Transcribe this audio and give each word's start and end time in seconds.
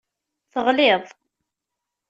Teɣliḍ. 0.51 1.03